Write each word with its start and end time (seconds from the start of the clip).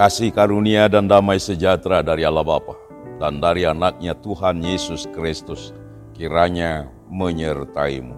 Kasih 0.00 0.32
karunia 0.32 0.88
dan 0.88 1.04
damai 1.04 1.36
sejahtera 1.36 2.00
dari 2.00 2.24
Allah 2.24 2.40
Bapa 2.40 2.72
dan 3.20 3.36
dari 3.36 3.68
anaknya 3.68 4.16
Tuhan 4.16 4.64
Yesus 4.64 5.04
Kristus 5.12 5.76
kiranya 6.16 6.88
menyertaimu. 7.12 8.16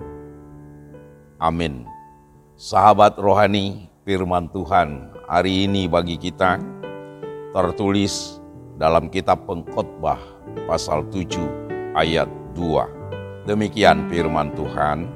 Amin. 1.42 1.82
Sahabat 2.54 3.18
rohani, 3.18 3.90
firman 4.06 4.46
Tuhan 4.54 5.10
hari 5.26 5.66
ini 5.66 5.90
bagi 5.90 6.22
kita 6.22 6.62
tertulis 7.50 8.38
dalam 8.78 9.10
kitab 9.10 9.42
pengkhotbah 9.50 10.22
pasal 10.70 11.02
7 11.10 11.98
ayat 11.98 12.30
2. 12.54 13.50
Demikian 13.50 14.06
firman 14.06 14.54
Tuhan, 14.54 15.10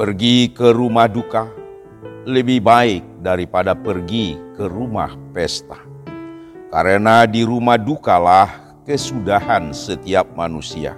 pergi 0.00 0.48
ke 0.56 0.72
rumah 0.72 1.04
duka 1.04 1.52
lebih 2.24 2.64
baik 2.64 3.04
daripada 3.20 3.72
pergi 3.76 4.36
ke 4.56 4.64
rumah 4.68 5.12
pesta. 5.32 5.78
Karena 6.72 7.24
di 7.24 7.46
rumah 7.46 7.78
dukalah 7.80 8.78
kesudahan 8.86 9.74
setiap 9.74 10.30
manusia. 10.38 10.94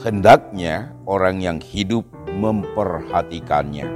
Hendaknya 0.00 0.92
orang 1.04 1.40
yang 1.44 1.58
hidup 1.60 2.04
memperhatikannya. 2.28 3.88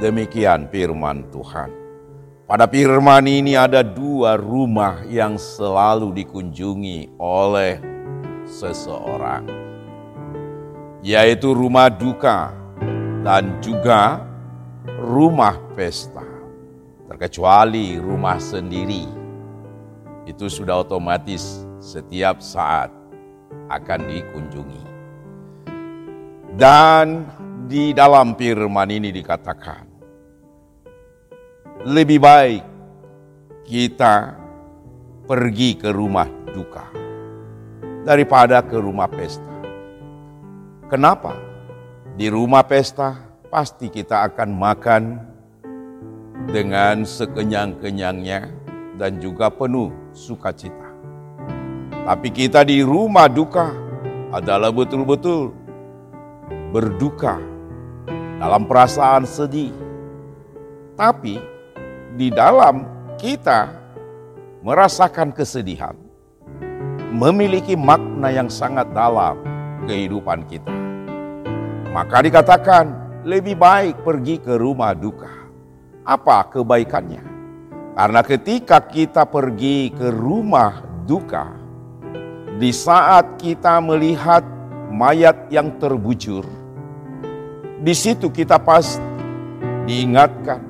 Demikian 0.00 0.68
firman 0.68 1.28
Tuhan. 1.32 1.70
Pada 2.48 2.68
firman 2.68 3.24
ini 3.24 3.56
ada 3.56 3.80
dua 3.80 4.36
rumah 4.36 5.00
yang 5.08 5.40
selalu 5.40 6.12
dikunjungi 6.20 7.16
oleh 7.16 7.80
seseorang, 8.44 9.48
yaitu 11.00 11.56
rumah 11.56 11.88
duka 11.88 12.52
dan 13.24 13.56
juga 13.64 14.20
rumah 15.00 15.56
pesta 15.72 16.31
terkecuali 17.22 18.02
rumah 18.02 18.42
sendiri. 18.42 19.06
Itu 20.26 20.50
sudah 20.50 20.82
otomatis 20.82 21.62
setiap 21.78 22.42
saat 22.42 22.90
akan 23.70 24.10
dikunjungi. 24.10 24.82
Dan 26.58 27.22
di 27.70 27.94
dalam 27.94 28.34
firman 28.34 28.90
ini 28.90 29.14
dikatakan, 29.14 29.86
lebih 31.86 32.18
baik 32.18 32.66
kita 33.70 34.34
pergi 35.22 35.78
ke 35.78 35.94
rumah 35.94 36.26
duka 36.50 36.90
daripada 38.02 38.66
ke 38.66 38.82
rumah 38.82 39.06
pesta. 39.06 39.62
Kenapa? 40.90 41.38
Di 42.18 42.26
rumah 42.26 42.66
pesta 42.66 43.14
pasti 43.46 43.94
kita 43.94 44.26
akan 44.26 44.50
makan 44.58 45.31
dengan 46.50 47.06
sekenyang-kenyangnya 47.06 48.50
dan 48.98 49.22
juga 49.22 49.52
penuh 49.52 49.94
sukacita. 50.10 50.90
Tapi 52.02 52.28
kita 52.34 52.66
di 52.66 52.82
rumah 52.82 53.30
duka 53.30 53.70
adalah 54.34 54.74
betul-betul 54.74 55.54
berduka 56.74 57.38
dalam 58.42 58.66
perasaan 58.66 59.22
sedih. 59.22 59.70
Tapi 60.98 61.38
di 62.18 62.28
dalam 62.28 62.84
kita 63.16 63.70
merasakan 64.66 65.30
kesedihan, 65.30 65.94
memiliki 67.14 67.78
makna 67.78 68.34
yang 68.34 68.50
sangat 68.50 68.90
dalam 68.90 69.38
kehidupan 69.86 70.42
kita. 70.50 70.74
Maka 71.92 72.24
dikatakan 72.24 72.84
lebih 73.22 73.54
baik 73.54 74.02
pergi 74.02 74.42
ke 74.42 74.58
rumah 74.58 74.96
duka 74.96 75.41
apa 76.02 76.50
kebaikannya? 76.50 77.22
Karena 77.92 78.20
ketika 78.24 78.80
kita 78.82 79.28
pergi 79.28 79.92
ke 79.92 80.08
rumah 80.08 80.80
duka, 81.04 81.52
di 82.56 82.72
saat 82.72 83.36
kita 83.36 83.78
melihat 83.84 84.42
mayat 84.88 85.50
yang 85.52 85.76
terbujur, 85.76 86.46
di 87.82 87.94
situ 87.96 88.30
kita 88.30 88.56
pasti 88.62 89.02
diingatkan 89.84 90.62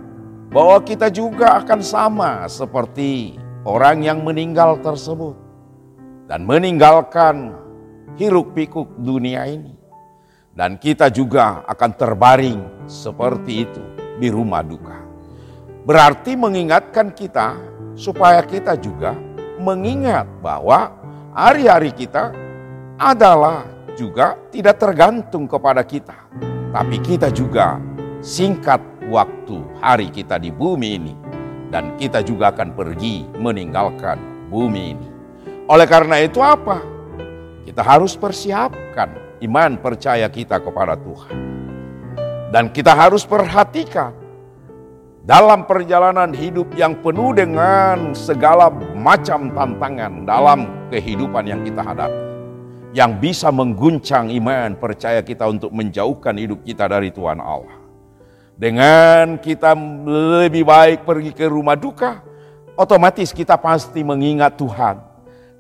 bahwa 0.53 0.81
kita 0.85 1.09
juga 1.09 1.61
akan 1.63 1.81
sama 1.81 2.45
seperti 2.49 3.37
orang 3.65 4.03
yang 4.03 4.25
meninggal 4.27 4.81
tersebut 4.83 5.37
dan 6.27 6.43
meninggalkan 6.49 7.53
hiruk 8.17 8.53
pikuk 8.57 8.89
dunia 9.01 9.47
ini. 9.47 9.75
Dan 10.53 10.77
kita 10.77 11.09
juga 11.09 11.65
akan 11.65 11.91
terbaring 11.97 12.61
seperti 12.85 13.65
itu 13.65 13.83
di 14.21 14.29
rumah 14.29 14.61
duka. 14.61 15.02
Berarti 15.83 16.39
mengingatkan 16.39 17.11
kita 17.11 17.59
supaya 17.99 18.39
kita 18.47 18.79
juga 18.79 19.19
mengingat 19.59 20.31
bahwa 20.39 20.95
hari-hari 21.35 21.91
kita 21.91 22.31
adalah 22.95 23.67
juga 23.99 24.39
tidak 24.55 24.79
tergantung 24.79 25.51
kepada 25.51 25.83
kita. 25.83 26.15
Tapi 26.71 27.03
kita 27.03 27.35
juga 27.35 27.83
singkat 28.23 28.79
waktu 29.11 29.59
hari 29.83 30.07
kita 30.15 30.39
di 30.39 30.55
bumi 30.55 30.89
ini. 31.03 31.15
Dan 31.67 31.99
kita 31.99 32.23
juga 32.23 32.55
akan 32.55 32.79
pergi 32.79 33.27
meninggalkan 33.43 34.21
bumi 34.55 34.83
ini. 34.95 35.09
Oleh 35.67 35.89
karena 35.91 36.23
itu 36.23 36.39
apa? 36.39 36.79
Kita 37.67 37.83
harus 37.83 38.15
persiapkan 38.15 39.41
iman 39.43 39.81
percaya 39.83 40.31
kita 40.31 40.63
kepada 40.63 40.95
Tuhan. 40.95 41.37
Dan 42.55 42.71
kita 42.71 42.95
harus 42.95 43.27
perhatikan 43.27 44.22
dalam 45.23 45.71
perjalanan 45.71 46.35
hidup 46.35 46.75
yang 46.75 46.99
penuh 46.99 47.31
dengan 47.31 48.11
segala 48.11 48.67
macam 48.99 49.55
tantangan 49.55 50.27
dalam 50.27 50.67
kehidupan 50.91 51.47
yang 51.47 51.63
kita 51.63 51.83
hadapi. 51.83 52.21
Yang 52.93 53.13
bisa 53.25 53.49
mengguncang 53.49 54.29
iman 54.29 54.77
percaya 54.77 55.25
kita 55.25 55.49
untuk 55.49 55.73
menjauhkan 55.73 56.37
hidup 56.37 56.61
kita 56.61 56.85
dari 56.91 57.09
Tuhan 57.09 57.41
Allah. 57.41 57.81
Dengan 58.53 59.41
kita 59.41 59.73
lebih 60.45 60.69
baik 60.69 61.09
pergi 61.09 61.33
ke 61.33 61.49
rumah 61.49 61.73
duka, 61.73 62.21
otomatis 62.77 63.33
kita 63.33 63.57
pasti 63.57 64.05
mengingat 64.05 64.61
Tuhan. 64.61 65.01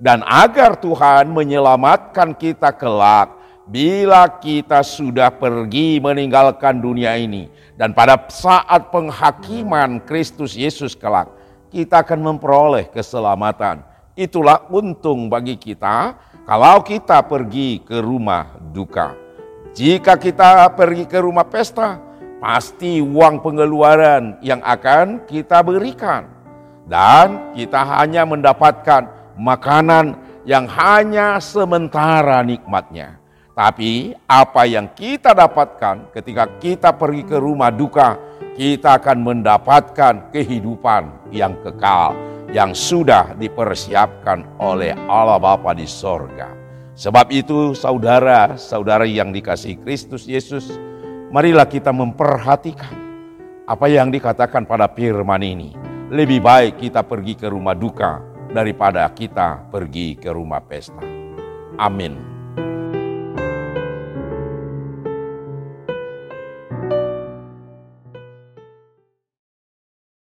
Dan 0.02 0.20
agar 0.26 0.76
Tuhan 0.76 1.30
menyelamatkan 1.30 2.34
kita 2.36 2.74
kelak, 2.74 3.32
bila 3.66 4.26
kita 4.42 4.82
sudah 4.82 5.30
pergi 5.30 6.02
meninggalkan 6.02 6.82
dunia 6.82 7.14
ini 7.14 7.46
dan 7.78 7.94
pada 7.94 8.18
saat 8.26 8.90
penghakiman 8.90 10.02
Kristus 10.02 10.58
Yesus 10.58 10.98
kelak, 10.98 11.30
kita 11.70 12.02
akan 12.02 12.20
memperoleh 12.34 12.90
keselamatan. 12.90 13.86
Itulah 14.12 14.68
untung 14.68 15.32
bagi 15.32 15.56
kita 15.56 16.18
kalau 16.44 16.82
kita 16.82 17.22
pergi 17.24 17.80
ke 17.80 18.02
rumah 18.02 18.58
duka. 18.74 19.16
Jika 19.72 20.20
kita 20.20 20.68
pergi 20.76 21.08
ke 21.08 21.16
rumah 21.16 21.48
pesta, 21.48 21.96
pasti 22.42 23.00
uang 23.00 23.40
pengeluaran 23.40 24.36
yang 24.44 24.60
akan 24.60 25.24
kita 25.24 25.64
berikan. 25.64 26.28
Dan 26.84 27.54
kita 27.56 27.80
hanya 27.96 28.26
mendapatkan 28.28 29.08
makanan 29.38 30.18
yang 30.44 30.66
hanya 30.66 31.38
sementara 31.38 32.42
nikmatnya. 32.42 33.21
Tapi 33.52 34.16
apa 34.24 34.64
yang 34.64 34.88
kita 34.96 35.36
dapatkan 35.36 36.08
ketika 36.16 36.48
kita 36.56 36.96
pergi 36.96 37.28
ke 37.28 37.36
rumah 37.36 37.68
duka, 37.68 38.16
kita 38.56 38.96
akan 38.96 39.20
mendapatkan 39.20 40.32
kehidupan 40.32 41.28
yang 41.28 41.52
kekal 41.60 42.16
yang 42.52 42.72
sudah 42.72 43.36
dipersiapkan 43.36 44.60
oleh 44.60 44.96
Allah 45.08 45.36
Bapa 45.36 45.76
di 45.76 45.84
sorga. 45.84 46.52
Sebab 46.92 47.32
itu 47.32 47.72
saudara-saudara 47.72 49.08
yang 49.08 49.32
dikasih 49.32 49.80
Kristus 49.80 50.28
Yesus, 50.28 50.72
marilah 51.32 51.68
kita 51.68 51.92
memperhatikan 51.92 52.92
apa 53.68 53.86
yang 53.88 54.12
dikatakan 54.12 54.64
pada 54.64 54.88
firman 54.92 55.40
ini. 55.40 55.72
Lebih 56.12 56.44
baik 56.44 56.80
kita 56.80 57.04
pergi 57.04 57.36
ke 57.36 57.48
rumah 57.48 57.72
duka 57.72 58.20
daripada 58.52 59.08
kita 59.12 59.64
pergi 59.72 60.20
ke 60.20 60.28
rumah 60.28 60.60
pesta. 60.60 61.00
Amin. 61.80 62.31